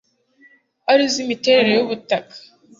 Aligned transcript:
ari 0.91 1.03
zo 1.13 1.17
imiterere 1.23 1.69
y 1.77 1.81
ubutaka 1.85 2.35